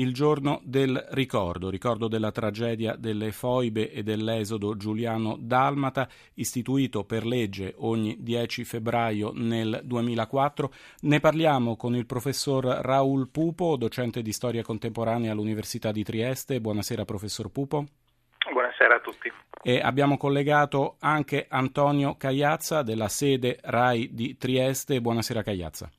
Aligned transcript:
il 0.00 0.14
giorno 0.14 0.60
del 0.64 1.08
ricordo, 1.10 1.68
ricordo 1.68 2.08
della 2.08 2.32
tragedia 2.32 2.96
delle 2.96 3.32
foibe 3.32 3.92
e 3.92 4.02
dell'esodo 4.02 4.74
giuliano 4.76 5.36
dalmata, 5.38 6.08
istituito 6.34 7.04
per 7.04 7.26
legge 7.26 7.74
ogni 7.78 8.16
10 8.18 8.64
febbraio 8.64 9.30
nel 9.34 9.80
2004. 9.84 10.70
Ne 11.02 11.20
parliamo 11.20 11.76
con 11.76 11.94
il 11.94 12.06
professor 12.06 12.64
Raul 12.64 13.28
Pupo, 13.28 13.76
docente 13.76 14.22
di 14.22 14.32
storia 14.32 14.62
contemporanea 14.62 15.32
all'Università 15.32 15.92
di 15.92 16.02
Trieste. 16.02 16.60
Buonasera 16.60 17.04
professor 17.04 17.50
Pupo. 17.50 17.84
Buonasera 18.50 18.94
a 18.94 19.00
tutti. 19.00 19.30
E 19.62 19.80
abbiamo 19.80 20.16
collegato 20.16 20.96
anche 21.00 21.44
Antonio 21.46 22.16
Cagliazza 22.16 22.82
della 22.82 23.08
sede 23.08 23.58
RAI 23.62 24.08
di 24.14 24.38
Trieste. 24.38 25.02
Buonasera 25.02 25.42
Cagliazza. 25.42 25.90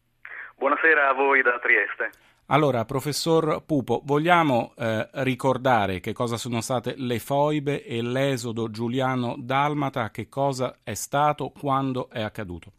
Buonasera 0.58 1.10
a 1.10 1.14
voi 1.14 1.44
da 1.44 1.60
Trieste. 1.60 2.30
Allora, 2.54 2.84
professor 2.84 3.64
Pupo, 3.66 4.02
vogliamo 4.04 4.74
eh, 4.78 5.08
ricordare 5.24 6.02
che 6.02 6.12
cosa 6.12 6.36
sono 6.36 6.59
state 6.59 6.96
le 6.98 7.18
foibe 7.18 7.86
e 7.86 8.02
l'esodo 8.02 8.70
giuliano 8.70 9.36
dalmata, 9.38 10.12
che 10.12 10.28
cosa 10.28 10.80
è 10.84 10.94
stato, 10.94 11.54
quando 11.58 12.09
è 12.09 12.22
accaduto? 12.22 12.72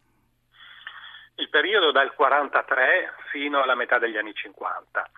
Il 1.36 1.48
periodo 1.48 1.90
dal 1.90 2.12
43 2.12 3.14
fino 3.30 3.62
alla 3.62 3.74
metà 3.74 3.98
degli 3.98 4.18
anni 4.18 4.34
50. 4.34 5.10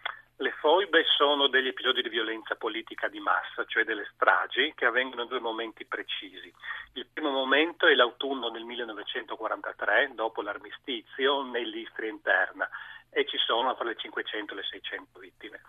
Le 0.44 0.52
foibe 0.60 1.04
sono 1.16 1.46
degli 1.46 1.68
episodi 1.68 2.02
di 2.02 2.10
violenza 2.10 2.54
politica 2.54 3.08
di 3.08 3.18
massa, 3.18 3.64
cioè 3.64 3.82
delle 3.84 4.06
stragi, 4.12 4.74
che 4.76 4.84
avvengono 4.84 5.22
in 5.22 5.28
due 5.28 5.40
momenti 5.40 5.86
precisi. 5.86 6.52
Il 6.92 7.06
primo 7.10 7.30
momento 7.30 7.86
è 7.86 7.94
l'autunno 7.94 8.50
del 8.50 8.64
1943, 8.64 10.10
dopo 10.12 10.42
l'armistizio, 10.42 11.44
nell'Istria 11.44 12.10
interna 12.10 12.68
e 13.08 13.24
ci 13.24 13.38
sono 13.38 13.74
fra 13.74 13.84
le 13.84 13.96
500 13.96 14.52
e 14.52 14.56
le 14.56 14.62
600 14.64 15.18
vittime. 15.18 15.62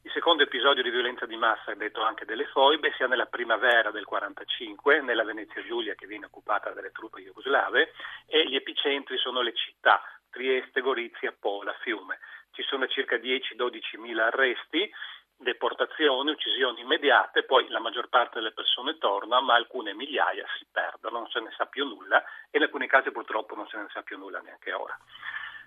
Il 0.00 0.10
secondo 0.10 0.42
episodio 0.42 0.82
di 0.82 0.88
violenza 0.88 1.26
di 1.26 1.36
massa, 1.36 1.74
detto 1.74 2.00
anche 2.00 2.24
delle 2.24 2.46
foibe, 2.46 2.94
sia 2.96 3.06
nella 3.06 3.26
primavera 3.26 3.90
del 3.90 4.06
45, 4.06 5.02
nella 5.02 5.24
Venezia 5.24 5.62
Giulia 5.66 5.94
che 5.94 6.06
viene 6.06 6.24
occupata 6.24 6.70
dalle 6.70 6.92
truppe 6.92 7.20
jugoslave, 7.20 7.92
e 8.24 8.48
gli 8.48 8.56
epicentri 8.56 9.18
sono 9.18 9.42
le 9.42 9.52
città 9.52 10.02
Trieste, 10.30 10.80
Gorizia, 10.80 11.32
Pola, 11.38 11.72
Fiume. 11.82 12.18
Ci 12.54 12.62
sono 12.62 12.86
circa 12.86 13.16
10-12 13.16 13.98
mila 13.98 14.26
arresti, 14.26 14.90
deportazioni, 15.36 16.30
uccisioni 16.30 16.80
immediate, 16.80 17.42
poi 17.42 17.68
la 17.68 17.80
maggior 17.80 18.08
parte 18.08 18.38
delle 18.38 18.52
persone 18.52 18.96
torna, 18.98 19.40
ma 19.40 19.54
alcune 19.54 19.92
migliaia 19.92 20.46
si 20.56 20.64
perdono, 20.70 21.18
non 21.18 21.28
se 21.28 21.40
ne 21.40 21.52
sa 21.56 21.66
più 21.66 21.84
nulla 21.84 22.22
e 22.50 22.58
in 22.58 22.62
alcuni 22.62 22.86
casi 22.86 23.10
purtroppo 23.10 23.56
non 23.56 23.66
se 23.66 23.76
ne 23.76 23.88
sa 23.92 24.02
più 24.02 24.16
nulla 24.18 24.38
neanche 24.40 24.72
ora. 24.72 24.96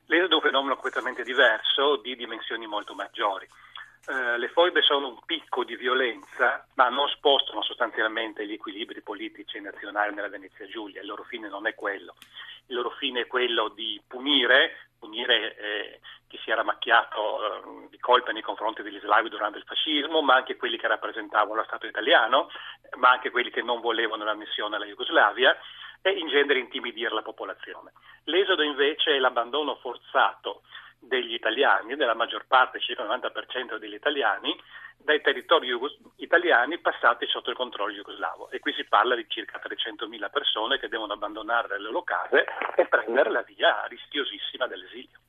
L'esodo 0.05 0.35
è 0.35 0.35
un 0.35 0.41
fenomeno 0.41 0.75
completamente 0.75 1.23
diverso, 1.23 1.97
di 1.97 2.15
dimensioni 2.15 2.65
molto 2.65 2.93
maggiori. 2.93 3.47
Eh, 4.07 4.37
le 4.37 4.47
foibe 4.47 4.81
sono 4.81 5.09
un 5.09 5.19
picco 5.25 5.65
di 5.65 5.75
violenza, 5.75 6.65
ma 6.75 6.87
non 6.87 7.09
spostano 7.09 7.61
sostanzialmente 7.61 8.47
gli 8.47 8.53
equilibri 8.53 9.01
politici 9.01 9.59
nazionali 9.59 10.15
nella 10.15 10.29
Venezia 10.29 10.65
Giulia. 10.65 11.01
Il 11.01 11.07
loro 11.07 11.23
fine 11.23 11.49
non 11.49 11.67
è 11.67 11.75
quello. 11.75 12.15
Il 12.67 12.75
loro 12.75 12.91
fine 12.91 13.21
è 13.21 13.27
quello 13.27 13.67
di 13.67 14.01
punire, 14.07 14.87
punire 14.97 15.57
eh, 15.57 15.99
chi 16.27 16.37
si 16.43 16.51
era 16.51 16.63
macchiato 16.63 17.39
eh, 17.41 17.87
di 17.89 17.99
colpe 17.99 18.31
nei 18.31 18.41
confronti 18.41 18.81
degli 18.81 18.99
slavi 18.99 19.29
durante 19.29 19.57
il 19.57 19.63
fascismo, 19.63 20.21
ma 20.21 20.35
anche 20.35 20.55
quelli 20.55 20.77
che 20.77 20.87
rappresentavano 20.87 21.55
lo 21.55 21.63
Stato 21.63 21.87
italiano, 21.87 22.49
ma 22.97 23.11
anche 23.11 23.31
quelli 23.31 23.49
che 23.49 23.61
non 23.61 23.81
volevano 23.81 24.23
l'ammissione 24.23 24.75
alla 24.75 24.85
Jugoslavia 24.85 25.57
e 26.01 26.11
in 26.11 26.27
genere 26.27 26.59
intimidire 26.59 27.13
la 27.13 27.21
popolazione. 27.21 27.91
L'esodo 28.25 28.61
invece 28.61 29.15
è 29.15 29.19
l'abbandono 29.19 29.75
forzato 29.75 30.61
degli 30.99 31.33
italiani, 31.33 31.95
della 31.95 32.15
maggior 32.15 32.45
parte, 32.47 32.79
circa 32.79 33.03
il 33.03 33.09
90% 33.09 33.77
degli 33.77 33.93
italiani, 33.93 34.55
dai 34.97 35.21
territori 35.21 35.69
italiani 36.17 36.79
passati 36.79 37.27
sotto 37.27 37.49
il 37.49 37.55
controllo 37.55 37.93
jugoslavo. 37.93 38.49
E 38.49 38.59
qui 38.59 38.73
si 38.73 38.83
parla 38.85 39.15
di 39.15 39.25
circa 39.27 39.61
300.000 39.63 40.29
persone 40.31 40.79
che 40.79 40.89
devono 40.89 41.13
abbandonare 41.13 41.77
le 41.77 41.83
loro 41.83 42.03
case 42.03 42.45
e 42.75 42.85
prendere 42.87 43.29
la 43.29 43.41
via 43.41 43.85
rischiosissima 43.87 44.67
dell'esilio. 44.67 45.19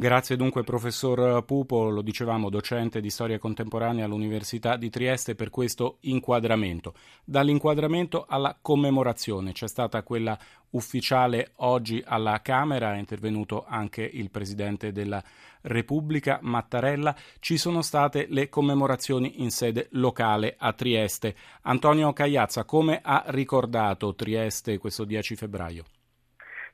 Grazie 0.00 0.36
dunque 0.36 0.64
professor 0.64 1.44
Pupo, 1.44 1.90
lo 1.90 2.00
dicevamo, 2.00 2.48
docente 2.48 3.02
di 3.02 3.10
storia 3.10 3.38
contemporanea 3.38 4.06
all'Università 4.06 4.78
di 4.78 4.88
Trieste 4.88 5.34
per 5.34 5.50
questo 5.50 5.98
inquadramento. 6.00 6.94
Dall'inquadramento 7.22 8.24
alla 8.26 8.56
commemorazione 8.58 9.52
c'è 9.52 9.68
stata 9.68 10.02
quella 10.02 10.38
ufficiale 10.70 11.52
oggi 11.56 12.02
alla 12.02 12.40
Camera, 12.40 12.94
è 12.94 12.98
intervenuto 12.98 13.66
anche 13.68 14.00
il 14.00 14.30
Presidente 14.30 14.90
della 14.90 15.22
Repubblica 15.60 16.38
Mattarella, 16.40 17.14
ci 17.38 17.58
sono 17.58 17.82
state 17.82 18.24
le 18.30 18.48
commemorazioni 18.48 19.42
in 19.42 19.50
sede 19.50 19.88
locale 19.90 20.54
a 20.58 20.72
Trieste. 20.72 21.36
Antonio 21.64 22.14
Cagliazza, 22.14 22.64
come 22.64 23.00
ha 23.02 23.24
ricordato 23.26 24.14
Trieste 24.14 24.78
questo 24.78 25.04
10 25.04 25.36
febbraio? 25.36 25.84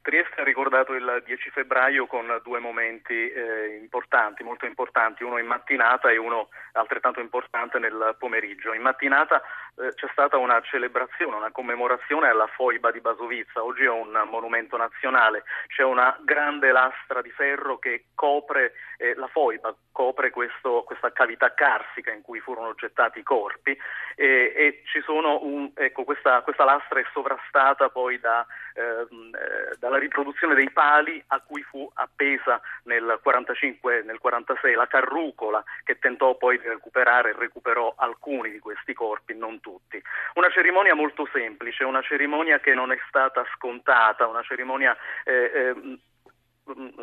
Trieste 0.07 0.41
ha 0.41 0.45
ricordato 0.45 0.95
il 0.95 1.21
10 1.25 1.51
febbraio 1.51 2.07
con 2.07 2.41
due 2.45 2.61
momenti 2.61 3.29
eh, 3.29 3.77
importanti, 3.83 4.45
molto 4.45 4.65
importanti, 4.65 5.25
uno 5.25 5.39
in 5.39 5.47
mattinata 5.47 6.11
e 6.11 6.17
uno 6.17 6.51
altrettanto 6.75 7.19
importante 7.19 7.81
nel 7.81 8.15
pomeriggio. 8.17 8.73
In 8.73 8.83
mattinata 8.83 9.43
c'è 9.77 10.09
stata 10.13 10.39
una 10.39 10.61
celebrazione, 10.63 11.37
una 11.37 11.51
commemorazione 11.51 12.29
alla 12.29 12.47
foiba 12.47 12.91
di 12.91 13.01
Basovizza, 13.01 13.63
oggi 13.63 13.85
è 13.85 13.91
un 13.91 14.27
monumento 14.31 14.77
nazionale, 14.77 15.45
c'è 15.69 15.83
una 15.83 16.17
grande 16.23 16.73
lastra 16.73 17.21
di 17.21 17.31
ferro 17.31 17.79
che 17.79 18.07
copre 18.15 18.73
eh, 18.97 19.15
la 19.15 19.27
foiba, 19.27 19.75
copre 19.93 20.31
questo, 20.31 20.83
questa 20.87 21.13
cavità 21.13 21.53
carsica 21.55 22.11
in 22.11 22.23
cui 22.23 22.41
furono 22.41 22.75
gettati 22.75 23.19
i 23.19 23.23
corpi. 23.23 23.77
E, 24.15 24.53
e 24.57 24.83
un, 25.09 25.71
ecco, 25.75 26.05
questa, 26.05 26.41
questa, 26.41 26.65
lastra 26.65 27.01
è 27.01 27.05
sovrastata 27.13 27.91
poi 27.91 28.19
da, 28.19 28.47
ehm, 28.75 29.35
eh, 29.35 29.77
dalla 29.79 29.99
riproduzione 29.99 30.55
dei 30.55 30.71
pali 30.71 31.23
a 31.29 31.41
cui 31.41 31.63
fu 31.63 31.91
appesa 31.95 32.61
nel 32.85 33.19
45 33.23 34.03
nel 34.03 34.19
46 34.19 34.75
la 34.75 34.87
carrucola 34.87 35.63
che 35.85 35.99
tentò 35.99 36.35
poi 36.37 36.59
di 36.59 36.67
recuperare 36.67 37.31
e 37.31 37.37
recuperò 37.37 37.95
alcuni 37.97 38.51
di 38.51 38.59
questi 38.59 38.95
corpi, 38.95 39.35
non 39.35 39.61
tutti. 39.67 40.01
Una 40.35 40.49
cerimonia 40.51 40.95
molto 40.95 41.29
semplice, 41.33 41.83
una 41.83 42.03
cerimonia 42.03 42.61
che 42.61 42.73
non 42.73 42.93
è 42.93 42.99
stata 43.09 43.45
scontata, 43.57 44.29
una 44.29 44.43
cerimonia 44.43 44.97
eh, 45.25 45.51
eh, 45.53 45.99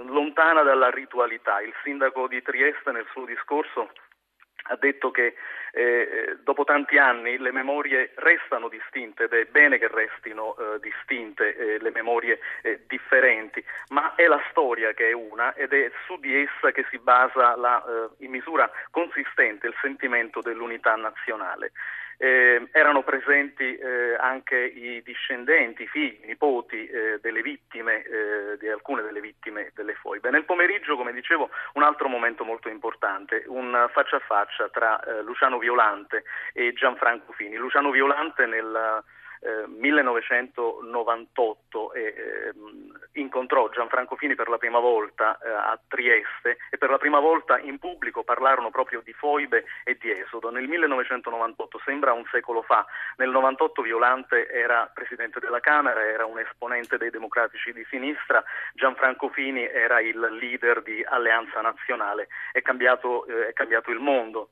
lontana 0.06 0.62
dalla 0.62 0.90
ritualità. 0.90 1.60
Il 1.60 1.74
sindaco 1.84 2.28
di 2.28 2.42
Trieste 2.42 2.92
nel 2.92 3.06
suo 3.12 3.26
discorso 3.26 3.92
ha 4.68 4.78
detto 4.78 5.12
che 5.12 5.36
eh, 5.74 6.38
dopo 6.42 6.64
tanti 6.64 6.98
anni 6.98 7.38
le 7.38 7.52
memorie 7.52 8.14
restano 8.16 8.70
distinte 8.70 9.24
ed 9.24 9.34
è 9.34 9.44
bene 9.46 9.78
che 9.78 9.90
restino 9.90 10.56
eh, 10.56 10.80
distinte 10.80 11.56
eh, 11.56 11.80
le 11.80 11.92
memorie 11.92 12.40
eh, 12.62 12.84
differenti, 12.88 13.62
ma 13.90 14.16
è 14.16 14.26
la 14.28 14.42
storia 14.52 14.94
che 14.94 15.10
è 15.10 15.12
una 15.12 15.54
ed 15.54 15.74
è 15.74 15.92
su 16.06 16.18
di 16.20 16.34
essa 16.34 16.72
che 16.72 16.86
si 16.90 16.98
basa 16.98 17.58
la, 17.58 17.84
eh, 17.84 18.24
in 18.24 18.32
misura 18.32 18.72
consistente 18.90 19.68
il 19.68 19.76
sentimento 19.82 20.40
dell'unità 20.40 20.96
nazionale 20.96 21.74
eh, 22.24 22.70
erano 22.72 23.04
presenti 23.04 23.76
eh, 23.76 24.16
anche 24.18 24.56
i 24.56 25.02
discendenti, 25.04 25.84
i 25.84 25.88
figli, 25.88 26.20
i 26.24 26.28
nipoti 26.28 26.86
eh, 26.86 27.20
delle 27.22 27.42
vittime, 27.42 28.02
eh, 28.02 28.58
di 28.58 28.70
alcune 28.70 29.02
delle 29.02 29.20
vittime 29.20 29.72
delle 29.76 29.94
foibe. 29.96 30.30
Nel 30.30 30.46
pomeriggio, 30.46 30.96
come 30.96 31.12
dicevo, 31.12 31.50
un 31.74 31.84
altro 31.84 32.08
momento 32.08 32.46
molto 32.46 32.70
importante, 32.70 33.44
un 33.48 33.90
faccia 33.92 34.16
a 34.16 34.20
faccia 34.26 34.70
tra 34.70 35.04
eh, 35.04 35.22
Luciano 35.22 35.58
Violante 35.58 36.24
e 36.54 36.72
Gianfranco 36.72 37.34
Fini. 37.34 37.58
Luciano 37.58 37.92
Violante 37.92 38.46
nel 38.46 39.04
1998 39.68 41.94
eh, 41.94 42.02
eh, 42.02 42.54
incontrò 43.14 43.70
Gianfranco 43.70 44.16
Fini 44.16 44.36
per 44.36 44.48
la 44.48 44.58
prima 44.58 44.80
volta 44.80 45.38
eh, 45.38 45.50
a 45.50 45.78
Trieste 45.88 46.58
e 46.70 46.78
per 46.78 46.90
la 46.90 46.98
prima 46.98 47.20
volta 47.20 47.60
in 47.60 47.78
pubblico 47.78 48.24
parlarono 48.24 48.70
proprio 48.70 49.02
di 49.04 49.14
foibe 49.14 49.66
e 49.84 49.98
di 50.00 50.12
esodo. 50.12 50.50
Nel 50.50 50.68
1998, 50.68 51.82
sembra 51.84 52.14
un 52.14 52.26
secolo 52.32 52.62
fa, 52.62 52.86
nel 53.18 53.30
98 53.30 53.82
Violante 53.82 54.50
era 54.50 54.90
presidente 54.94 55.40
della 55.40 55.60
Camera, 55.60 56.06
era 56.06 56.26
un 56.26 56.40
esponente 56.40 56.98
dei 56.98 57.10
democratici 57.10 57.74
di 57.74 57.86
sinistra, 57.90 58.44
Gianfranco 58.74 59.30
Fini 59.30 59.68
era 59.68 60.00
il 60.00 60.20
leader 60.20 60.82
di 60.82 61.04
Alleanza 61.04 61.62
Nazionale, 61.62 62.28
è 62.52 62.62
cambiato, 62.62 63.26
eh, 63.26 63.50
è 63.50 63.54
cambiato 63.54 63.92
il 63.92 64.00
mondo 64.00 64.50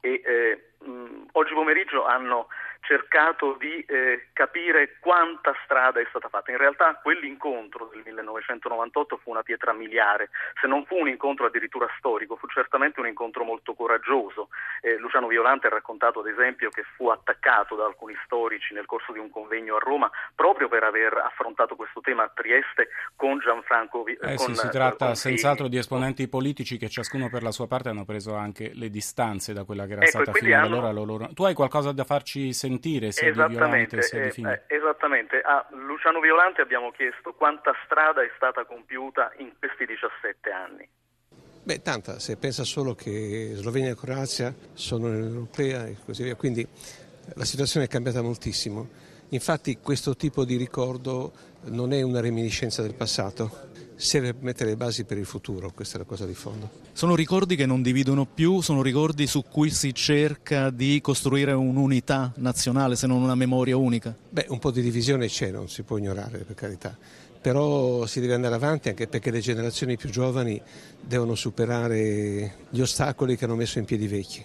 e 0.00 0.22
eh, 0.24 0.86
mh, 0.86 1.26
oggi 1.32 1.52
pomeriggio 1.52 2.06
hanno 2.06 2.48
cercato 2.90 3.56
di 3.56 3.84
eh, 3.86 4.30
capire 4.32 4.96
quanta 4.98 5.54
strada 5.62 6.00
è 6.00 6.06
stata 6.08 6.28
fatta. 6.28 6.50
In 6.50 6.56
realtà 6.56 6.98
quell'incontro 7.00 7.88
del 7.92 8.02
1998 8.04 9.20
fu 9.22 9.30
una 9.30 9.44
pietra 9.44 9.72
miliare, 9.72 10.30
se 10.60 10.66
non 10.66 10.84
fu 10.86 10.96
un 10.96 11.06
incontro 11.06 11.46
addirittura 11.46 11.86
storico, 11.98 12.34
fu 12.34 12.48
certamente 12.48 12.98
un 12.98 13.06
incontro 13.06 13.44
molto 13.44 13.74
coraggioso 13.74 14.48
Eh, 14.82 14.96
Luciano 14.96 15.28
Violante 15.28 15.68
ha 15.68 15.70
raccontato 15.70 16.20
ad 16.20 16.26
esempio 16.26 16.70
che 16.70 16.82
fu 16.96 17.08
attaccato 17.08 17.76
da 17.76 17.84
alcuni 17.84 18.16
storici 18.24 18.74
nel 18.74 18.86
corso 18.86 19.12
di 19.12 19.18
un 19.18 19.30
convegno 19.30 19.76
a 19.76 19.78
Roma 19.78 20.10
proprio 20.34 20.68
per 20.68 20.82
aver 20.82 21.12
affrontato 21.18 21.76
questo 21.76 22.00
tema 22.00 22.24
a 22.24 22.30
Trieste 22.34 22.88
con 23.14 23.38
Gianfranco 23.38 24.02
Vi- 24.02 24.18
eh 24.20 24.36
con, 24.36 24.54
sì, 24.54 24.54
si 24.54 24.68
tratta 24.70 25.14
senz'altro 25.14 25.68
di 25.68 25.76
esponenti 25.76 26.26
politici 26.28 26.78
che 26.78 26.88
ciascuno 26.88 27.28
per 27.28 27.42
la 27.42 27.52
sua 27.52 27.66
parte 27.66 27.90
hanno 27.90 28.06
preso 28.06 28.34
anche 28.34 28.72
le 28.74 28.88
distanze 28.88 29.52
da 29.52 29.64
quella 29.64 29.84
che 29.84 29.92
era 29.92 30.02
ecco, 30.02 30.22
stata 30.22 30.32
fino 30.32 30.56
ad 30.56 30.64
allora 30.64 30.88
hanno... 30.88 31.04
loro. 31.04 31.28
Tu 31.34 31.44
hai 31.44 31.54
qualcosa 31.54 31.92
da 31.92 32.04
farci 32.04 32.52
sentire 32.54 32.79
sia 33.10 33.32
di 33.32 33.54
Violante 33.54 34.02
sia 34.02 34.22
di 34.22 34.30
Fini? 34.30 34.50
Eh, 34.50 34.62
esattamente, 34.66 35.40
a 35.40 35.66
Luciano 35.70 36.20
Violante 36.20 36.60
abbiamo 36.62 36.90
chiesto 36.90 37.32
quanta 37.32 37.72
strada 37.84 38.22
è 38.22 38.30
stata 38.36 38.64
compiuta 38.64 39.32
in 39.38 39.52
questi 39.58 39.86
17 39.86 40.50
anni. 40.50 40.88
Beh, 41.62 41.82
tanta, 41.82 42.18
se 42.18 42.36
pensa 42.36 42.64
solo 42.64 42.94
che 42.94 43.52
Slovenia 43.54 43.90
e 43.90 43.94
Croazia 43.94 44.52
sono 44.72 45.08
nell'Unione 45.08 45.34
Europea 45.34 45.86
e 45.86 45.96
così 46.04 46.22
via, 46.22 46.34
quindi 46.34 46.66
la 47.34 47.44
situazione 47.44 47.86
è 47.86 47.88
cambiata 47.88 48.22
moltissimo. 48.22 48.88
Infatti 49.30 49.78
questo 49.80 50.16
tipo 50.16 50.44
di 50.44 50.56
ricordo 50.56 51.32
non 51.66 51.92
è 51.92 52.02
una 52.02 52.20
reminiscenza 52.20 52.82
del 52.82 52.94
passato, 52.94 53.68
serve 53.94 54.34
per 54.34 54.42
mettere 54.42 54.70
le 54.70 54.76
basi 54.76 55.04
per 55.04 55.18
il 55.18 55.24
futuro, 55.26 55.70
questa 55.72 55.96
è 55.96 55.98
la 55.98 56.04
cosa 56.04 56.26
di 56.26 56.34
fondo. 56.34 56.68
Sono 56.92 57.14
ricordi 57.14 57.54
che 57.54 57.66
non 57.66 57.80
dividono 57.80 58.26
più, 58.26 58.60
sono 58.60 58.82
ricordi 58.82 59.26
su 59.26 59.44
cui 59.44 59.70
si 59.70 59.94
cerca 59.94 60.70
di 60.70 61.00
costruire 61.00 61.52
un'unità 61.52 62.32
nazionale, 62.36 62.96
se 62.96 63.06
non 63.06 63.22
una 63.22 63.36
memoria 63.36 63.76
unica? 63.76 64.16
Beh, 64.30 64.46
un 64.48 64.58
po' 64.58 64.72
di 64.72 64.82
divisione 64.82 65.28
c'è, 65.28 65.50
non 65.50 65.68
si 65.68 65.82
può 65.82 65.96
ignorare, 65.96 66.38
per 66.38 66.54
carità 66.54 66.96
però 67.40 68.04
si 68.04 68.20
deve 68.20 68.34
andare 68.34 68.54
avanti 68.54 68.90
anche 68.90 69.06
perché 69.06 69.30
le 69.30 69.40
generazioni 69.40 69.96
più 69.96 70.10
giovani 70.10 70.60
devono 71.00 71.34
superare 71.34 72.56
gli 72.68 72.80
ostacoli 72.80 73.36
che 73.36 73.46
hanno 73.46 73.56
messo 73.56 73.78
in 73.78 73.86
piedi 73.86 74.04
i 74.04 74.08
vecchi. 74.08 74.44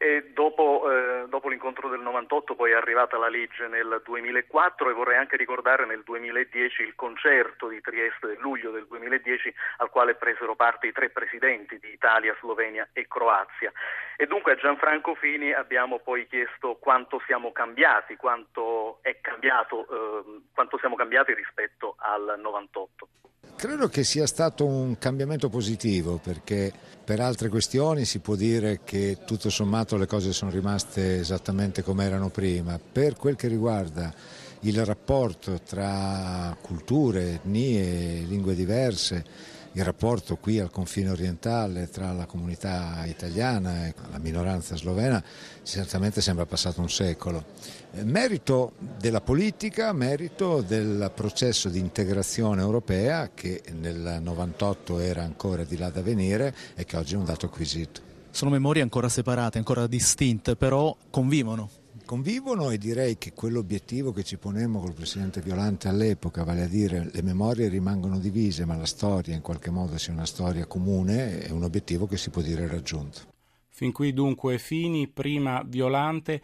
E 0.00 0.30
dopo, 0.32 0.88
eh, 0.88 1.26
dopo, 1.28 1.48
l'incontro 1.48 1.88
del 1.88 1.98
98 1.98 2.54
poi 2.54 2.70
è 2.70 2.74
arrivata 2.74 3.18
la 3.18 3.28
legge 3.28 3.66
nel 3.66 4.00
2004 4.04 4.90
e 4.90 4.92
vorrei 4.92 5.16
anche 5.18 5.36
ricordare 5.36 5.86
nel 5.86 6.04
2010 6.04 6.82
il 6.82 6.94
concerto 6.94 7.66
di 7.66 7.80
Trieste 7.80 8.28
del 8.28 8.38
luglio 8.38 8.70
del 8.70 8.86
2010 8.86 9.52
al 9.78 9.90
quale 9.90 10.14
presero 10.14 10.54
parte 10.54 10.86
i 10.86 10.92
tre 10.92 11.10
presidenti 11.10 11.80
di 11.80 11.90
Italia, 11.90 12.36
Slovenia 12.38 12.88
e 12.92 13.08
Croazia. 13.08 13.72
E 14.16 14.26
dunque 14.26 14.52
a 14.52 14.56
Gianfranco 14.56 15.16
Fini 15.16 15.52
abbiamo 15.52 15.98
poi 15.98 16.28
chiesto 16.28 16.76
quanto 16.76 17.20
siamo 17.26 17.50
cambiati, 17.50 18.14
quanto 18.14 19.00
cambiato, 19.20 19.82
eh, 19.82 20.40
quanto 20.54 20.78
siamo 20.78 20.94
cambiati 20.94 21.34
rispetto 21.34 21.96
al 21.98 22.38
98. 22.38 23.08
Credo 23.58 23.88
che 23.88 24.04
sia 24.04 24.28
stato 24.28 24.64
un 24.64 24.98
cambiamento 24.98 25.48
positivo 25.48 26.20
perché 26.22 26.72
per 27.04 27.18
altre 27.18 27.48
questioni 27.48 28.04
si 28.04 28.20
può 28.20 28.36
dire 28.36 28.82
che 28.84 29.18
tutto 29.26 29.50
sommato 29.50 29.96
le 29.96 30.06
cose 30.06 30.32
sono 30.32 30.52
rimaste 30.52 31.18
esattamente 31.18 31.82
come 31.82 32.04
erano 32.04 32.28
prima. 32.28 32.78
Per 32.78 33.16
quel 33.16 33.34
che 33.34 33.48
riguarda 33.48 34.14
il 34.60 34.84
rapporto 34.84 35.60
tra 35.66 36.56
culture, 36.62 37.32
etnie, 37.32 38.20
lingue 38.28 38.54
diverse, 38.54 39.24
il 39.72 39.84
rapporto 39.84 40.36
qui 40.36 40.58
al 40.58 40.70
confine 40.70 41.10
orientale 41.10 41.88
tra 41.88 42.12
la 42.12 42.26
comunità 42.26 43.04
italiana 43.06 43.86
e 43.86 43.94
la 44.10 44.18
minoranza 44.18 44.76
slovena 44.76 45.22
certamente 45.62 46.20
sembra 46.20 46.46
passato 46.46 46.80
un 46.80 46.90
secolo. 46.90 47.44
Eh, 47.92 48.04
merito 48.04 48.72
della 48.98 49.20
politica, 49.20 49.92
merito 49.92 50.62
del 50.62 51.10
processo 51.14 51.68
di 51.68 51.78
integrazione 51.78 52.60
europea 52.60 53.30
che 53.34 53.62
nel 53.72 54.18
98 54.22 54.98
era 54.98 55.22
ancora 55.22 55.64
di 55.64 55.76
là 55.76 55.90
da 55.90 56.02
venire 56.02 56.54
e 56.74 56.84
che 56.84 56.96
oggi 56.96 57.14
è 57.14 57.16
un 57.16 57.24
dato 57.24 57.46
acquisito. 57.46 58.00
Sono 58.30 58.50
memorie 58.50 58.82
ancora 58.82 59.08
separate, 59.08 59.58
ancora 59.58 59.86
distinte, 59.86 60.56
però 60.56 60.94
convivono 61.10 61.70
convivono 62.08 62.70
e 62.70 62.78
direi 62.78 63.18
che 63.18 63.34
quell'obiettivo 63.34 64.12
che 64.12 64.24
ci 64.24 64.38
ponemmo 64.38 64.80
col 64.80 64.94
Presidente 64.94 65.42
Violante 65.42 65.88
all'epoca, 65.88 66.42
vale 66.42 66.62
a 66.62 66.66
dire 66.66 67.10
le 67.12 67.20
memorie 67.20 67.68
rimangono 67.68 68.18
divise 68.18 68.64
ma 68.64 68.76
la 68.76 68.86
storia 68.86 69.34
in 69.34 69.42
qualche 69.42 69.68
modo 69.68 69.98
sia 69.98 70.14
una 70.14 70.24
storia 70.24 70.64
comune, 70.64 71.40
è 71.40 71.50
un 71.50 71.64
obiettivo 71.64 72.06
che 72.06 72.16
si 72.16 72.30
può 72.30 72.40
dire 72.40 72.66
raggiunto. 72.66 73.20
Fin 73.68 73.92
qui 73.92 74.14
dunque 74.14 74.56
Fini, 74.56 75.06
prima 75.06 75.62
Violante. 75.66 76.40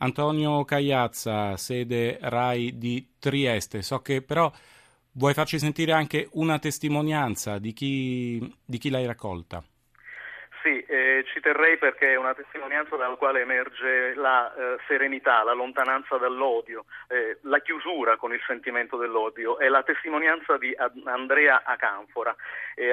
Antonio 0.00 0.62
Cagliazza, 0.66 1.56
sede 1.56 2.18
RAI 2.20 2.76
di 2.76 3.12
Trieste. 3.18 3.80
So 3.80 4.00
che 4.00 4.20
però 4.20 4.52
vuoi 5.12 5.32
farci 5.32 5.58
sentire 5.58 5.92
anche 5.92 6.28
una 6.32 6.58
testimonianza 6.58 7.58
di 7.58 7.72
chi, 7.72 8.54
di 8.62 8.76
chi 8.76 8.90
l'hai 8.90 9.06
raccolta. 9.06 9.64
Sì, 10.62 10.80
eh, 10.80 11.24
ci 11.32 11.40
terrei 11.40 11.78
perché 11.78 12.12
è 12.12 12.16
una 12.16 12.34
testimonianza 12.34 12.96
dalla 12.96 13.14
quale 13.14 13.40
emerge 13.40 14.14
la 14.14 14.52
eh, 14.52 14.78
serenità, 14.86 15.44
la 15.44 15.52
lontananza 15.52 16.16
dall'odio, 16.16 16.84
eh, 17.08 17.38
la 17.42 17.60
chiusura 17.60 18.16
con 18.16 18.32
il 18.32 18.42
sentimento 18.46 18.96
dell'odio. 18.96 19.58
È 19.58 19.68
la 19.68 19.82
testimonianza 19.82 20.56
di 20.56 20.74
Andrea 21.04 21.62
Acanfora. 21.64 22.34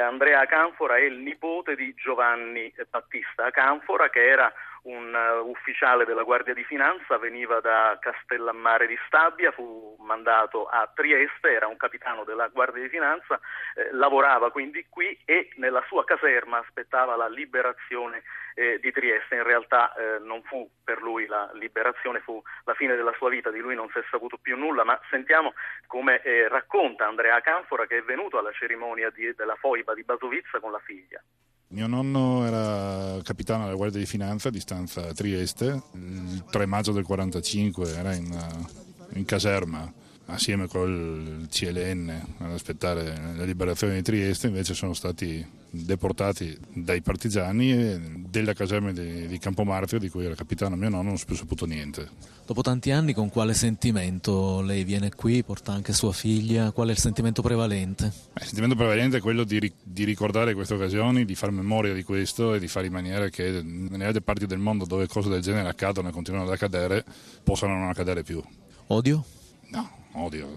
Andrea 0.01 0.41
Acanfora 0.41 0.97
è 0.97 1.01
il 1.01 1.17
nipote 1.17 1.75
di 1.75 1.94
Giovanni 1.94 2.73
Battista 2.89 3.45
Acanfora 3.45 4.09
che 4.09 4.27
era 4.27 4.51
un 4.85 5.13
uh, 5.13 5.47
ufficiale 5.47 6.05
della 6.05 6.23
Guardia 6.23 6.53
di 6.53 6.63
Finanza, 6.63 7.17
veniva 7.17 7.59
da 7.59 7.97
Castellammare 7.99 8.87
di 8.87 8.97
Stabia, 9.07 9.51
fu 9.51 9.95
mandato 9.99 10.65
a 10.65 10.89
Trieste, 10.93 11.51
era 11.51 11.67
un 11.67 11.77
capitano 11.77 12.23
della 12.23 12.47
Guardia 12.47 12.83
di 12.83 12.89
Finanza, 12.89 13.39
eh, 13.75 13.89
lavorava 13.93 14.51
quindi 14.51 14.85
qui 14.89 15.17
e 15.25 15.49
nella 15.55 15.83
sua 15.87 16.03
caserma 16.03 16.59
aspettava 16.59 17.15
la 17.15 17.27
liberazione 17.27 18.23
eh, 18.53 18.79
di 18.79 18.91
Trieste. 18.91 19.35
In 19.35 19.43
realtà 19.43 19.93
eh, 19.95 20.19
non 20.19 20.43
fu 20.43 20.69
per 20.83 21.01
lui 21.01 21.25
la 21.25 21.49
liberazione, 21.53 22.19
fu 22.19 22.41
la 22.65 22.73
fine 22.75 22.95
della 22.95 23.13
sua 23.13 23.29
vita, 23.29 23.49
di 23.49 23.59
lui 23.59 23.75
non 23.75 23.89
si 23.89 23.99
è 23.99 24.03
saputo 24.11 24.37
più 24.37 24.55
nulla, 24.55 24.83
ma 24.83 24.99
sentiamo 25.09 25.53
come 25.87 26.21
eh, 26.21 26.47
racconta 26.47 27.07
Andrea 27.07 27.41
Canfora 27.41 27.87
che 27.87 27.97
è 27.97 28.03
venuto 28.03 28.37
alla 28.37 28.51
cerimonia 28.51 29.09
di, 29.09 29.33
della 29.33 29.55
foiba 29.55 29.93
di 29.95 30.03
Basovizza 30.03 30.59
con 30.59 30.71
la 30.71 30.79
figlia. 30.79 31.21
Mio 31.69 31.88
nonno 31.88 32.45
era 32.45 33.21
capitano 33.23 33.63
della 33.63 33.75
Guardia 33.75 34.00
di 34.00 34.06
Finanza 34.06 34.50
di 34.50 34.59
stanza 34.59 35.12
Trieste, 35.13 35.81
il 35.94 36.44
3 36.50 36.65
maggio 36.67 36.91
del 36.91 37.06
1945 37.07 37.97
era 37.97 38.13
in, 38.13 38.67
in 39.13 39.25
caserma 39.25 39.91
assieme 40.27 40.68
col 40.68 41.48
CLN 41.50 42.10
ad 42.39 42.51
aspettare 42.51 43.33
la 43.36 43.44
liberazione 43.44 43.95
di 43.95 44.01
Trieste, 44.01 44.48
invece 44.48 44.74
sono 44.74 44.94
stati 44.94 45.45
deportati 45.83 46.57
dai 46.74 47.01
partigiani 47.01 48.24
della 48.30 48.54
caserma 48.54 48.92
di, 48.92 49.27
di 49.27 49.38
Campomarzio 49.38 50.00
di 50.00 50.10
cui 50.10 50.25
era 50.25 50.36
capitano 50.36 50.75
mio 50.75 50.89
nonno, 50.89 51.10
non 51.10 51.18
si 51.18 51.24
è 51.24 51.27
più 51.27 51.36
saputo 51.36 51.66
niente. 51.66 52.10
Dopo 52.45 52.62
tanti 52.62 52.92
anni 52.92 53.13
con 53.13 53.30
quale 53.30 53.54
sentimento 53.54 54.62
lei 54.62 54.83
viene 54.83 55.12
qui, 55.13 55.44
porta 55.44 55.74
anche 55.74 55.94
sua 55.94 56.13
figlia, 56.13 56.71
qual 56.71 56.89
è 56.89 56.92
il 56.92 56.98
sentimento 56.98 57.42
prevalente? 57.42 58.06
Eh, 58.06 58.42
il 58.42 58.45
sentimento 58.45 58.75
prevalente 58.75 59.18
è 59.18 59.21
quello 59.21 59.44
di, 59.44 59.71
di 59.83 60.04
ricordare 60.04 60.54
queste 60.54 60.75
occasioni, 60.75 61.25
di 61.25 61.36
fare 61.36 61.51
memoria 61.51 61.94
di 61.94 62.04
questo 62.04 62.54
e 62.54 62.60
di 62.60 62.68
fare 62.68 62.88
in 62.88 62.94
maniera 62.94 63.30
che 63.30 63.62
nelle 63.62 64.06
altre 64.06 64.21
parti 64.21 64.45
del 64.45 64.60
mondo 64.60 64.86
dove 64.86 65.07
cose 65.07 65.30
del 65.30 65.42
genere 65.42 65.68
accadono 65.68 66.09
e 66.09 66.11
continuano 66.11 66.45
ad 66.45 66.54
accadere 66.54 67.04
possano 67.44 67.78
non 67.78 67.90
accadere 67.90 68.23
più. 68.23 68.42
Odio? 68.88 69.26
No, 69.69 70.05
odio. 70.16 70.48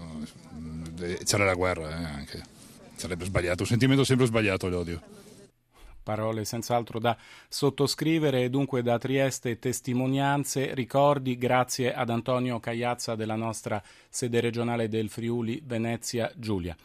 C'era 1.23 1.45
la 1.45 1.53
guerra 1.53 1.89
eh, 1.89 2.03
anche. 2.03 2.43
Sarebbe 2.95 3.25
sbagliato, 3.25 3.61
un 3.61 3.67
sentimento 3.67 4.03
sempre 4.03 4.25
sbagliato 4.25 4.67
l'odio. 4.67 5.01
Parole 6.03 6.43
senz'altro 6.43 6.99
da 6.99 7.15
sottoscrivere 7.47 8.43
e 8.43 8.49
dunque 8.49 8.81
da 8.81 8.97
Trieste 8.97 9.59
testimonianze, 9.59 10.73
ricordi, 10.73 11.37
grazie 11.37 11.93
ad 11.93 12.09
Antonio 12.09 12.59
Cagliazza 12.59 13.15
della 13.15 13.35
nostra 13.35 13.81
sede 14.09 14.39
regionale 14.39 14.87
del 14.89 15.09
Friuli 15.09 15.61
Venezia 15.63 16.31
Giulia. 16.35 16.75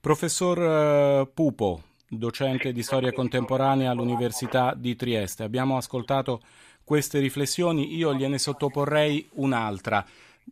Professor 0.00 0.58
eh, 0.60 1.28
Pupo, 1.32 1.82
docente 2.08 2.72
di 2.72 2.82
storia 2.82 3.12
contemporanea 3.12 3.90
all'Università 3.90 4.74
di 4.76 4.96
Trieste, 4.96 5.44
abbiamo 5.44 5.76
ascoltato 5.76 6.40
queste 6.82 7.20
riflessioni, 7.20 7.94
io 7.94 8.12
gliene 8.12 8.38
sottoporrei 8.38 9.28
un'altra. 9.34 10.04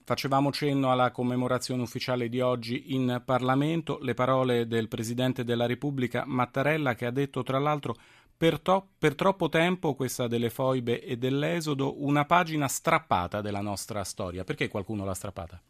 Facevamo 0.05 0.51
cenno 0.51 0.91
alla 0.91 1.11
commemorazione 1.11 1.83
ufficiale 1.83 2.29
di 2.29 2.41
oggi 2.41 2.95
in 2.95 3.23
Parlamento, 3.25 3.99
le 4.01 4.15
parole 4.15 4.67
del 4.67 4.89
Presidente 4.89 5.45
della 5.45 5.67
Repubblica 5.67 6.25
Mattarella 6.27 6.95
che 6.95 7.07
ha 7.07 7.11
detto 7.11 7.43
tra 7.43 7.59
l'altro 7.59 7.95
per, 8.37 8.61
to- 8.61 8.89
per, 8.99 9.15
troppo 9.15 9.49
tempo 9.49 9.95
questa 9.95 10.27
delle 10.27 10.51
foibe 10.51 11.01
e 11.01 11.17
dell'esodo 11.17 12.03
una 12.05 12.25
pagina 12.25 12.67
strappata 12.67 13.41
della 13.41 13.61
nostra 13.61 14.03
storia. 14.03 14.43
Perché 14.43 14.69
qualcuno 14.69 15.05
l'ha 15.05 15.15
strappata? 15.15 15.61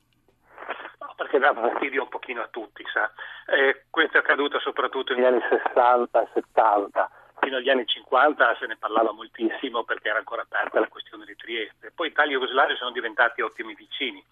No, 1.00 1.14
perché 1.16 1.38
dà 1.38 1.52
fastidio 1.52 2.04
un 2.04 2.08
pochino 2.08 2.40
a 2.40 2.48
tutti, 2.50 2.82
sa. 2.90 3.12
Eh, 3.52 3.84
questo 3.90 4.16
è 4.16 4.20
accaduto 4.20 4.58
soprattutto 4.60 5.14
negli 5.14 5.24
anni 5.24 5.40
60 5.48 6.22
e 6.22 6.28
70 6.32 7.10
fino 7.42 7.56
agli 7.56 7.68
anni 7.68 7.84
50 7.84 8.56
se 8.58 8.66
ne 8.66 8.76
parlava 8.76 9.12
moltissimo 9.12 9.82
perché 9.82 10.08
era 10.08 10.18
ancora 10.18 10.42
aperta 10.42 10.78
la 10.78 10.88
questione 10.88 11.24
di 11.24 11.34
Trieste. 11.34 11.90
Poi 11.94 12.08
Italia 12.08 12.36
e 12.36 12.38
Jugoslavia 12.38 12.76
sono 12.76 12.92
diventati 12.92 13.42
ottimi 13.42 13.74
vicini. 13.74 14.24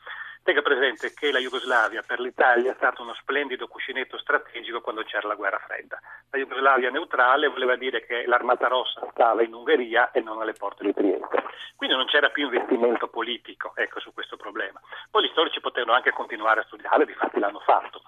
Tenga 0.42 0.62
presente 0.62 1.12
che 1.12 1.30
la 1.32 1.38
Jugoslavia 1.38 2.02
per 2.06 2.18
l'Italia 2.18 2.72
è 2.72 2.74
stato 2.76 3.02
uno 3.02 3.12
splendido 3.14 3.66
cuscinetto 3.66 4.16
strategico 4.16 4.80
quando 4.80 5.02
c'era 5.02 5.28
la 5.28 5.34
guerra 5.34 5.58
fredda. 5.58 6.00
La 6.30 6.38
Jugoslavia 6.38 6.90
neutrale 6.90 7.48
voleva 7.48 7.76
dire 7.76 8.06
che 8.06 8.24
l'Armata 8.26 8.68
Rossa 8.68 9.06
stava 9.10 9.42
in 9.42 9.52
Ungheria 9.52 10.12
e 10.12 10.20
non 10.20 10.40
alle 10.40 10.54
porte 10.54 10.84
di 10.84 10.94
Trieste. 10.94 11.42
Quindi 11.76 11.96
non 11.96 12.06
c'era 12.06 12.30
più 12.30 12.44
investimento 12.44 13.08
politico 13.08 13.72
ecco, 13.74 14.00
su 14.00 14.14
questo 14.14 14.36
problema. 14.36 14.80
Poi 15.10 15.24
gli 15.24 15.30
storici 15.32 15.60
potevano 15.60 15.94
anche 15.94 16.12
continuare 16.12 16.60
a 16.60 16.64
studiare, 16.64 17.04
difatti 17.04 17.38
l'hanno 17.38 17.60
fatto. 17.60 18.02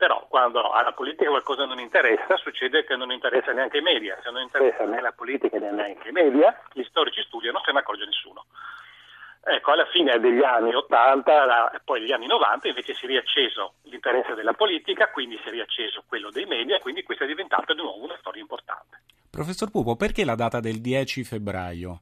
Però 0.00 0.24
quando 0.30 0.70
alla 0.70 0.92
politica 0.92 1.28
qualcosa 1.28 1.66
non 1.66 1.78
interessa, 1.78 2.38
succede 2.38 2.86
che 2.86 2.96
non 2.96 3.12
interessa 3.12 3.52
neanche 3.52 3.76
ai 3.76 3.82
media. 3.82 4.18
Se 4.22 4.30
non 4.30 4.40
interessa 4.40 4.86
né 4.86 4.98
la 4.98 5.12
politica 5.12 5.58
né 5.58 5.70
neanche 5.70 6.08
i 6.08 6.12
media, 6.12 6.58
gli 6.72 6.82
storici 6.84 7.20
studiano, 7.20 7.58
non 7.58 7.64
se 7.66 7.72
ne 7.72 7.80
accorge 7.80 8.06
nessuno. 8.06 8.46
Ecco, 9.44 9.72
alla 9.72 9.84
fine 9.92 10.18
degli 10.18 10.42
anni 10.42 10.74
80 10.74 11.72
e 11.72 11.80
poi 11.84 12.00
degli 12.00 12.12
anni 12.12 12.26
90 12.28 12.68
invece 12.68 12.94
si 12.94 13.04
è 13.04 13.08
riacceso 13.08 13.74
l'interesse 13.82 14.32
della 14.32 14.54
politica, 14.54 15.10
quindi 15.10 15.38
si 15.42 15.48
è 15.48 15.50
riacceso 15.50 16.02
quello 16.08 16.30
dei 16.30 16.46
media, 16.46 16.78
quindi 16.78 17.02
questa 17.02 17.24
è 17.24 17.26
diventata 17.26 17.74
di 17.74 17.82
nuovo 17.82 18.02
una 18.02 18.16
storia 18.20 18.40
importante. 18.40 19.02
Professor 19.30 19.70
Pupo, 19.70 19.96
perché 19.96 20.24
la 20.24 20.34
data 20.34 20.60
del 20.60 20.80
10 20.80 21.24
febbraio? 21.24 22.00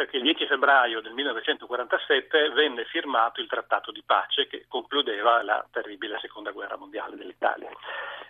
Perché 0.00 0.16
il 0.16 0.22
10 0.22 0.46
febbraio 0.46 1.02
del 1.02 1.12
1947 1.12 2.52
venne 2.52 2.86
firmato 2.86 3.42
il 3.42 3.46
trattato 3.46 3.92
di 3.92 4.02
pace 4.02 4.46
che 4.46 4.64
concludeva 4.66 5.42
la 5.42 5.62
terribile 5.70 6.18
seconda 6.20 6.52
guerra 6.52 6.78
mondiale 6.78 7.16
dell'Italia. 7.16 7.68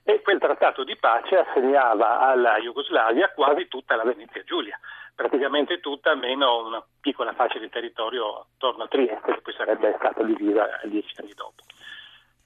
E 0.03 0.21
quel 0.21 0.41
trattato 0.41 0.83
di 0.83 0.97
pace 0.97 1.37
assegnava 1.39 2.19
alla 2.23 2.59
Jugoslavia 2.59 3.31
quasi 3.31 3.69
tutta 3.69 3.95
la 3.95 4.03
Venezia 4.03 4.43
Giulia, 4.43 4.77
praticamente 5.15 5.79
tutta, 5.79 6.17
meno 6.17 6.67
una 6.67 6.85
piccola 7.01 7.35
fascia 7.35 7.61
di 7.61 7.69
territorio 7.69 8.47
attorno 8.57 8.83
a 8.83 8.89
Trieste, 8.89 9.35
che 9.35 9.41
poi 9.41 9.55
sarebbe 9.55 9.95
stata 9.97 10.25
divisa 10.25 10.81
dieci 10.87 11.15
anni 11.21 11.35
dopo. 11.35 11.63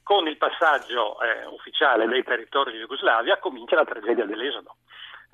Con 0.03 0.29
il 0.29 0.37
passaggio 0.37 1.19
eh, 1.23 1.47
ufficiale 1.47 2.07
dei 2.09 2.25
territori 2.25 2.73
di 2.73 2.81
Jugoslavia 2.81 3.39
comincia 3.39 3.75
la 3.75 3.87
tragedia 3.87 4.27
dell'esodo. 4.27 4.77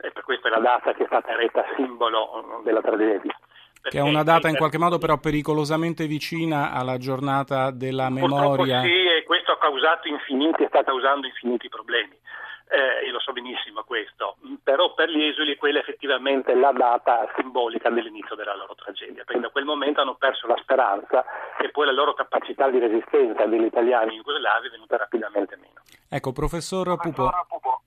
E 0.00 0.12
per 0.12 0.23
questa 0.23 0.47
è 0.47 0.50
la 0.52 0.61
data 0.61 0.94
che 0.94 1.02
è 1.02 1.06
stata 1.06 1.35
retta 1.35 1.64
simbolo 1.75 2.61
della 2.62 2.80
tragedia. 2.80 3.37
Che 3.83 3.99
è 3.99 4.03
una 4.03 4.23
data 4.23 4.49
in 4.49 4.57
qualche 4.57 4.79
modo 4.79 4.99
però 4.99 5.19
pericolosamente 5.19 6.07
vicina 6.07 6.73
alla 6.73 6.99
giornata 6.99 7.71
della 7.71 8.11
memoria. 8.11 8.81
Purtroppo 8.81 8.87
sì, 8.87 9.07
e 9.07 9.25
questo 9.25 9.53
ha 9.53 9.59
causato 9.59 10.09
infiniti, 10.09 10.67
sta 10.69 10.85
causando 10.85 11.27
infiniti 11.27 11.69
problemi. 11.69 12.17
Eh, 12.73 13.07
io 13.07 13.13
lo 13.13 13.19
so 13.19 13.33
benissimo 13.33 13.83
questo, 13.83 14.37
però 14.63 14.95
per 14.95 15.09
gli 15.11 15.25
esuli 15.25 15.57
quella 15.57 15.79
è 15.79 15.83
effettivamente 15.83 16.55
la 16.55 16.71
data 16.71 17.27
simbolica 17.37 17.91
dell'inizio 17.91 18.37
della 18.37 18.55
loro 18.55 18.77
tragedia, 18.77 19.25
perché 19.25 19.41
da 19.41 19.49
quel 19.49 19.65
momento 19.65 20.01
hanno 20.01 20.15
perso 20.15 20.47
la 20.47 20.57
speranza 20.63 21.25
e 21.59 21.71
poi 21.71 21.87
la 21.87 21.93
loro 21.93 22.15
capacità 22.15 22.71
di 22.71 22.79
resistenza 22.79 23.45
degli 23.47 23.65
italiani 23.65 24.15
in 24.15 24.23
Jugoslavia 24.23 24.69
è 24.69 24.71
venuta 24.71 24.97
rapidamente 24.97 25.57
meno. 25.57 25.83
Ecco, 26.09 26.31
professor 26.31 26.97
Pupo, 26.97 27.29
Professor 27.29 27.47
Pupo, 27.49 27.83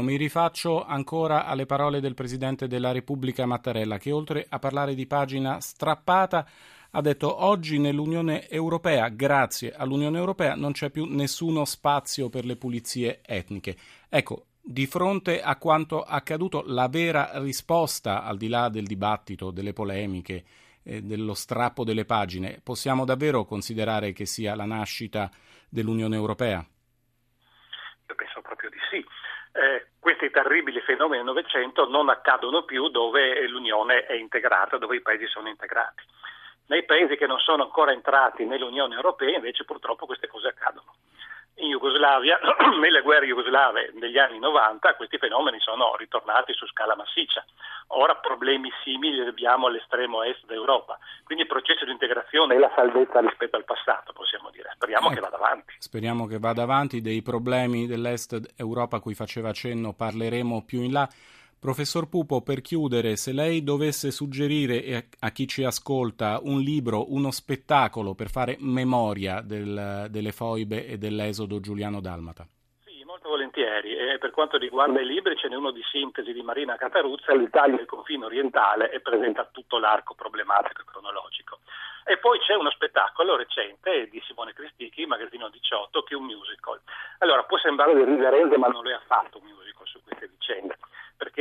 mi 0.00 0.16
rifaccio 0.16 0.84
ancora 0.84 1.46
alle 1.46 1.64
parole 1.64 2.00
del 2.00 2.14
Presidente 2.14 2.66
della 2.66 2.90
Repubblica 2.90 3.46
Mattarella, 3.46 3.96
che 3.96 4.10
oltre 4.10 4.44
a 4.48 4.58
parlare 4.58 4.96
di 4.96 5.06
pagina 5.06 5.60
strappata 5.60 6.44
ha 6.90 7.00
detto 7.00 7.44
oggi 7.44 7.78
nell'Unione 7.78 8.48
Europea, 8.48 9.06
grazie 9.08 9.72
all'Unione 9.72 10.18
Europea, 10.18 10.56
non 10.56 10.72
c'è 10.72 10.90
più 10.90 11.04
nessuno 11.04 11.64
spazio 11.64 12.28
per 12.28 12.44
le 12.44 12.56
pulizie 12.56 13.20
etniche. 13.24 13.76
Ecco, 14.08 14.46
di 14.60 14.86
fronte 14.86 15.40
a 15.40 15.54
quanto 15.54 16.02
accaduto, 16.02 16.64
la 16.66 16.88
vera 16.88 17.38
risposta, 17.40 18.24
al 18.24 18.36
di 18.36 18.48
là 18.48 18.68
del 18.68 18.86
dibattito, 18.86 19.52
delle 19.52 19.72
polemiche, 19.72 20.44
eh, 20.82 21.02
dello 21.02 21.34
strappo 21.34 21.84
delle 21.84 22.04
pagine, 22.04 22.60
possiamo 22.64 23.04
davvero 23.04 23.44
considerare 23.44 24.12
che 24.12 24.26
sia 24.26 24.56
la 24.56 24.64
nascita 24.64 25.30
dell'Unione 25.68 26.16
Europea? 26.16 26.58
Io 28.08 28.14
penso 28.16 28.40
proprio 28.42 28.70
di 28.70 28.78
sì 28.90 29.18
eh, 29.52 29.86
questi 29.98 30.30
terribili 30.30 30.80
fenomeni 30.80 31.22
del 31.22 31.32
Novecento 31.34 31.88
non 31.88 32.08
accadono 32.08 32.64
più 32.64 32.88
dove 32.88 33.46
l'Unione 33.48 34.06
è 34.06 34.14
integrata, 34.14 34.78
dove 34.78 34.96
i 34.96 35.02
paesi 35.02 35.26
sono 35.26 35.48
integrati. 35.48 36.02
Nei 36.66 36.84
paesi 36.84 37.16
che 37.16 37.26
non 37.26 37.38
sono 37.40 37.64
ancora 37.64 37.92
entrati 37.92 38.44
nell'Unione 38.44 38.94
Europea 38.94 39.36
invece 39.36 39.64
purtroppo 39.64 40.06
queste 40.06 40.28
cose 40.28 40.48
accadono 40.48 40.94
Jugoslavia, 41.80 42.38
nelle 42.78 43.00
guerre 43.00 43.24
jugoslave 43.24 43.90
degli 43.94 44.18
anni 44.18 44.38
90, 44.38 44.94
questi 44.96 45.16
fenomeni 45.16 45.58
sono 45.60 45.96
ritornati 45.96 46.52
su 46.52 46.66
scala 46.66 46.94
massiccia. 46.94 47.42
Ora 47.88 48.14
problemi 48.16 48.70
simili 48.84 49.22
li 49.22 49.26
abbiamo 49.26 49.66
all'estremo 49.66 50.22
est 50.22 50.44
d'Europa. 50.44 50.98
Quindi 51.24 51.44
il 51.44 51.48
processo 51.48 51.86
di 51.86 51.90
integrazione 51.90 52.54
è 52.54 52.58
la 52.58 52.70
salvezza 52.74 53.20
rispetto 53.20 53.56
al 53.56 53.64
passato, 53.64 54.12
possiamo 54.12 54.50
dire. 54.50 54.70
Speriamo 54.74 55.06
ecco, 55.06 55.14
che 55.14 55.20
vada 55.22 55.36
avanti. 55.36 55.74
Speriamo 55.78 56.26
che 56.26 56.38
vada 56.38 56.62
avanti. 56.62 57.00
Dei 57.00 57.22
problemi 57.22 57.86
dell'est 57.86 58.38
Europa 58.58 58.98
a 58.98 59.00
cui 59.00 59.14
faceva 59.14 59.52
cenno 59.52 59.94
parleremo 59.94 60.62
più 60.66 60.82
in 60.82 60.92
là. 60.92 61.08
Professor 61.60 62.08
Pupo, 62.08 62.40
per 62.40 62.62
chiudere, 62.62 63.16
se 63.16 63.34
lei 63.34 63.62
dovesse 63.62 64.10
suggerire 64.10 65.08
a 65.20 65.28
chi 65.28 65.46
ci 65.46 65.62
ascolta 65.62 66.40
un 66.40 66.60
libro, 66.60 67.12
uno 67.12 67.30
spettacolo 67.30 68.14
per 68.14 68.30
fare 68.30 68.56
memoria 68.60 69.42
del, 69.42 70.06
delle 70.08 70.32
foibe 70.32 70.86
e 70.86 70.96
dell'esodo 70.96 71.60
Giuliano 71.60 72.00
Dalmata. 72.00 72.46
Sì, 72.82 73.04
molto 73.04 73.28
volentieri. 73.28 73.94
E 73.94 74.16
per 74.16 74.30
quanto 74.30 74.56
riguarda 74.56 75.02
i 75.02 75.04
libri, 75.04 75.36
ce 75.36 75.48
n'è 75.48 75.54
uno 75.54 75.70
di 75.70 75.82
sintesi 75.92 76.32
di 76.32 76.40
Marina 76.40 76.76
Cataruzza, 76.76 77.34
L'Italia 77.34 77.78
il 77.78 77.84
confine 77.84 78.24
orientale, 78.24 78.90
e 78.90 79.00
presenta 79.00 79.46
tutto 79.52 79.78
l'arco 79.78 80.14
problematico 80.14 80.80
e 80.80 80.84
cronologico. 80.86 81.58
E 82.06 82.16
poi 82.16 82.38
c'è 82.38 82.54
uno 82.54 82.70
spettacolo 82.70 83.36
recente 83.36 84.08
di 84.08 84.18
Simone 84.24 84.54
Cristicchi, 84.54 85.04
Magazzino 85.04 85.50
18, 85.50 86.04
che 86.04 86.14
è 86.14 86.16
un 86.16 86.24
musical. 86.24 86.80
Allora, 87.18 87.42
può 87.42 87.58
sembrare 87.58 87.92
irriverente, 88.00 88.56
ma 88.56 88.68
non 88.68 88.82
lo 88.82 88.88
è 88.88 88.94
affatto 88.94 89.36
un 89.36 89.44
musical 89.44 89.86
su 89.86 90.00
queste 90.02 90.26
vicende 90.26 90.78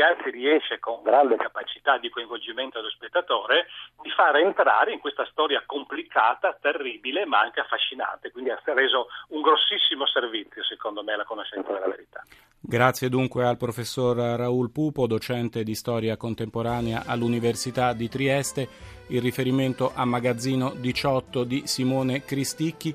anzi 0.02 0.30
riesce 0.30 0.80
con 0.80 1.02
grande 1.04 1.36
capacità 1.38 1.98
di 1.98 2.10
coinvolgimento 2.10 2.80
dello 2.80 2.92
spettatore 2.92 3.68
di 4.02 4.10
far 4.12 4.36
entrare 4.38 4.94
in 4.94 5.00
questa 5.00 5.26
storia 5.32 5.64
complicata, 5.66 6.58
terribile 6.60 7.26
ma 7.26 7.40
anche 7.40 7.60
affascinante, 7.60 8.32
quindi 8.32 8.50
ha 8.50 8.62
reso 8.66 9.08
un 9.30 9.42
grossissimo 9.42 10.06
servizio 10.08 10.64
secondo 10.64 11.04
me 11.04 11.14
alla 11.14 11.26
conoscenza 11.26 11.72
della 11.72 11.88
verità. 11.88 12.24
Grazie 12.62 13.10
dunque 13.10 13.46
al 13.46 13.58
professor 13.58 14.18
Raul 14.18 14.70
Pupo, 14.70 15.08
docente 15.08 15.64
di 15.64 15.74
storia 15.74 16.18
contemporanea 16.18 17.04
all'Università 17.06 17.94
di 17.94 18.10
Trieste, 18.10 18.68
il 19.08 19.22
riferimento 19.22 19.92
a 19.96 20.06
Magazzino 20.06 20.74
18 20.76 21.44
di 21.46 21.66
Simone 21.66 22.24
Cristicchi 22.26 22.94